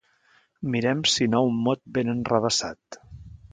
[0.75, 3.01] Mirem si no un mot ben enrevessat.